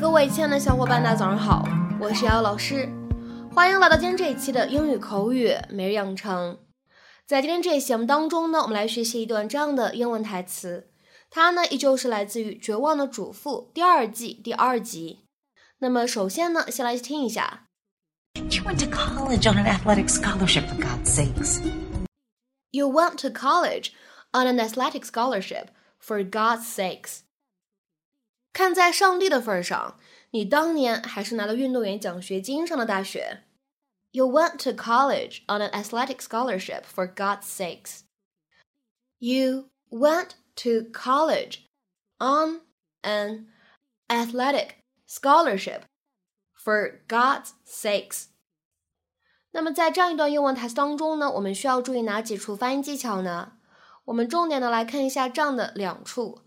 [0.00, 1.62] 嗨，各位亲爱的小伙伴，大家早上好，
[2.00, 2.88] 我是瑶瑶老师，
[3.54, 6.58] 欢迎来到今天这一期的英语口语每日养成。
[7.26, 10.88] 在今天这一期节目当中呢，我们来学习一段这样的英文台词，
[11.28, 15.26] 它呢依旧是来自于《绝望的主妇》第二季第二集。
[15.80, 17.66] 那么首先呢，先来听一下。
[18.34, 21.60] You went to college on an athletic scholarship, for God's sakes.
[22.70, 23.90] You went to college
[24.32, 25.66] on an athletic scholarship,
[26.00, 27.18] for God's sakes.
[28.53, 29.99] 看在上帝的份上，
[30.31, 33.43] 你当年还是拿了运动员奖学金上的大学。
[34.11, 38.01] You went to college on an athletic scholarship, for God's sakes.
[39.19, 41.63] You went to college
[42.17, 42.61] on
[43.01, 43.47] an
[44.07, 45.81] athletic scholarship,
[46.57, 48.27] for God's sakes.
[49.51, 53.53] 那么在这样一段英文台词当中呢，我们需要注意哪几处发音技巧呢？
[54.05, 56.41] 我们重点的来看一下这样的两处。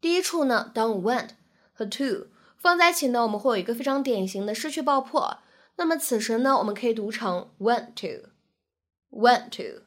[0.00, 1.30] 第一处呢，当 went
[1.76, 5.38] 和 to 放在一起呢，我们会有一个非常典型的失去爆破。
[5.76, 9.82] 那么此时呢，我们可以读成 went to，went to。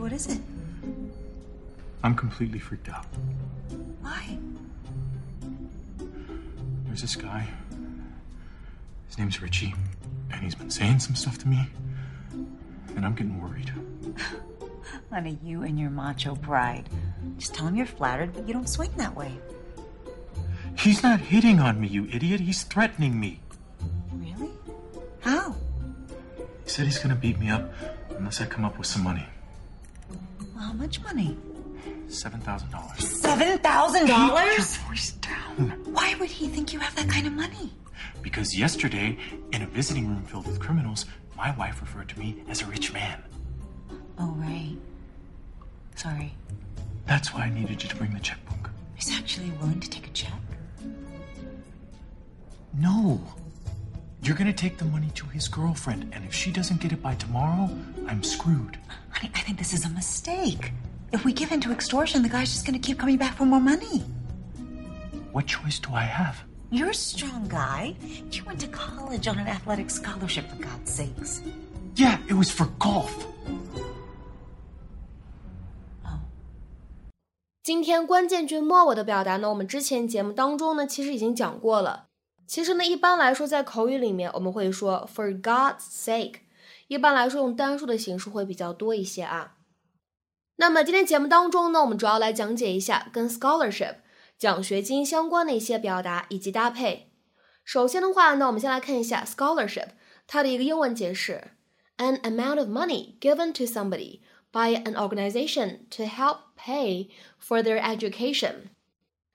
[0.01, 0.41] What is it?
[2.03, 3.05] I'm completely freaked out.
[4.01, 4.39] Why?
[6.87, 7.47] There's this guy.
[9.09, 9.75] His name's Richie,
[10.33, 11.69] and he's been saying some stuff to me,
[12.97, 13.75] and I'm getting worried.
[15.11, 16.89] Honey, you and your macho pride.
[17.37, 19.37] Just tell him you're flattered, but you don't swing that way.
[20.79, 22.41] He's not hitting on me, you idiot.
[22.41, 23.41] He's threatening me.
[24.15, 24.51] Really?
[25.21, 25.55] How?
[26.65, 27.71] He said he's gonna beat me up
[28.17, 29.27] unless I come up with some money.
[30.61, 31.37] How much money?
[32.09, 32.99] Seven thousand dollars.
[33.09, 34.77] Seven thousand dollars?
[34.77, 35.71] voice down.
[35.87, 37.73] Why would he think you have that kind of money?
[38.21, 39.17] Because yesterday,
[39.53, 42.93] in a visiting room filled with criminals, my wife referred to me as a rich
[42.93, 43.23] man.
[44.19, 44.77] Oh, right.
[45.97, 46.35] Sorry.
[47.07, 48.71] That's why I needed you to bring the checkbook.
[48.97, 50.33] He's actually willing to take a check?
[52.75, 53.19] No
[54.40, 57.16] You're gonna take the money to his girlfriend, and if she doesn't get it by
[57.16, 57.70] tomorrow,
[58.08, 58.78] I'm screwed.
[59.12, 60.72] Honey, I think this is a mistake.
[61.12, 63.62] If we give in to extortion, the guy's just gonna keep coming back for more
[63.62, 64.04] money.
[65.32, 66.44] What choice do I have?
[66.72, 67.96] You're a strong guy.
[68.32, 71.42] You went to college on an athletic scholarship, for God's sakes.
[71.96, 73.12] Yeah, it was for golf.
[77.64, 82.08] 今天关键句末尾的表达呢，我们之前节目当中呢，其实已经讲过了。
[82.51, 86.41] 其实呢，一般来说，在口语里面，我们会说 for God's sake，
[86.89, 89.55] 一般来说用单数的形式会比较多一些啊。
[90.57, 93.99] 那么今天节目当中呢，我们主要来讲解一下跟 scholarship
[94.37, 97.13] 奖学金相关的一些表达以及搭配。
[97.63, 99.91] 首先的话呢，我们先来看一下 scholarship
[100.27, 101.53] 它的一个英文解释
[101.99, 108.71] ：an amount of money given to somebody by an organization to help pay for their education。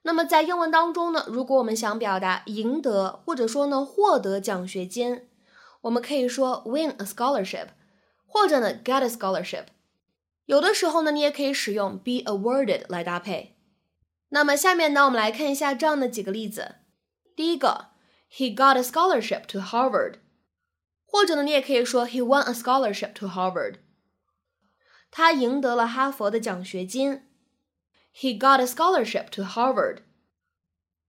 [0.06, 5.26] 那么在英文当中呢，如果我们想表达赢得或者说呢获得奖学金，
[5.80, 7.70] 我们可以说 win a scholarship，
[8.24, 9.64] 或者呢 get a scholarship。
[10.44, 13.56] 有的时候呢，你也可以使用 be awarded 来搭配。
[14.28, 16.76] 那么下面呢，我们来看一下这样的几个例子。
[17.34, 17.86] 第一个
[18.30, 20.20] ，He got a scholarship to Harvard，
[21.04, 23.78] 或者呢，你也可以说 He won a scholarship to Harvard。
[25.10, 27.25] 他赢得了哈佛的奖学金。
[28.15, 29.99] He got a scholarship to Harvard。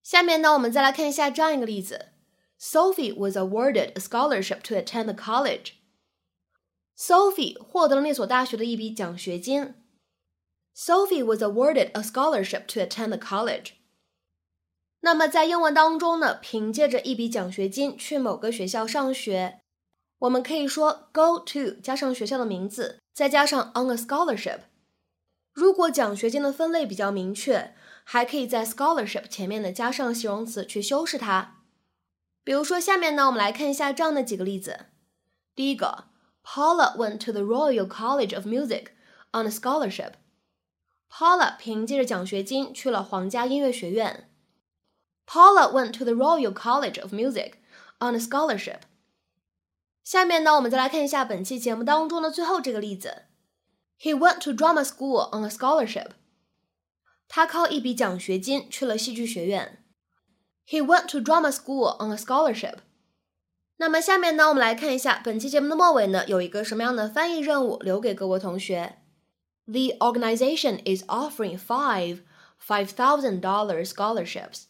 [0.02, 2.12] 下面呢，我们再来看一下这样一个例子：
[2.60, 9.74] Sophie was awarded a scholarship to attend the college。Sophie 获得了那所大学的一笔奖学金。
[10.74, 13.72] Sophie was awarded a scholarship to attend the college。
[15.00, 19.60] 那么在英文当中呢，凭借着一笔奖学金去某个学校上学，
[20.20, 24.60] 我们可以说 go to 加上学校的名字，再加上 on a scholarship。
[25.57, 27.73] 如果奖学金的分类比较明确，
[28.03, 31.55] 还可以在 scholarship 前面呢加上形容词去修饰它。
[32.43, 34.85] 比如说，下面呢我们来看一下这样的几个例子。
[35.55, 36.09] 第一个
[36.43, 38.89] ，Paula went to the Royal College of Music
[39.31, 40.11] on a scholarship。
[41.09, 44.29] Paula 凭借着奖学金去了皇家音乐学院。
[45.25, 47.53] Paula went to the Royal College of Music
[47.97, 48.81] on a scholarship。
[50.03, 53.23] 下面呢，我们再来看一下本期节目当中的最后这个例子。
[53.98, 56.10] He went to drama school on a scholarship。
[57.28, 59.84] 他靠一笔奖学金去了戏剧学院。
[60.66, 62.78] He went to drama school on a scholarship。
[63.76, 68.98] 那么下面呢，我们来看一下本期节目的末尾呢，有一个什么样的翻译任务留给各位同学。
[69.66, 72.22] The organization is offering five
[72.60, 74.64] five thousand dollar scholarships.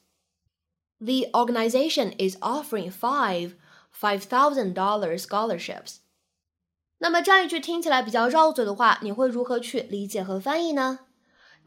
[0.98, 3.54] The organization is offering five
[3.90, 5.96] five thousand dollar scholarships.
[6.99, 10.99] 那么这样一句听起来比较绕嘴的话，你会如何去理解和翻译呢？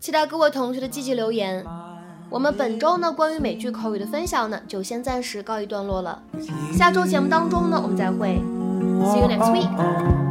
[0.00, 1.64] 期待各位同学的积极留言。
[2.30, 6.22] 我们本周呢，关于美剧口语的分享呢，就先暂时告一段落了。
[6.72, 8.40] 下周节目当中呢，我们再会。
[9.04, 10.29] See you next week.